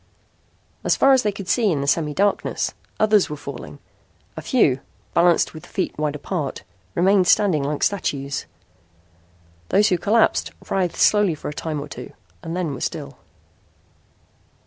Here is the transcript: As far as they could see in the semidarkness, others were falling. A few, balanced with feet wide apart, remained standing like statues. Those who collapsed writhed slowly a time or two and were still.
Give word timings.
As 0.83 0.95
far 0.95 1.13
as 1.13 1.21
they 1.21 1.31
could 1.31 1.47
see 1.47 1.71
in 1.71 1.81
the 1.81 1.85
semidarkness, 1.85 2.73
others 2.99 3.29
were 3.29 3.37
falling. 3.37 3.77
A 4.35 4.41
few, 4.41 4.79
balanced 5.13 5.53
with 5.53 5.63
feet 5.63 5.95
wide 5.95 6.15
apart, 6.15 6.63
remained 6.95 7.27
standing 7.27 7.61
like 7.61 7.83
statues. 7.83 8.47
Those 9.69 9.89
who 9.89 9.99
collapsed 9.99 10.53
writhed 10.71 10.95
slowly 10.95 11.33
a 11.43 11.53
time 11.53 11.79
or 11.79 11.87
two 11.87 12.13
and 12.41 12.73
were 12.73 12.81
still. 12.81 13.19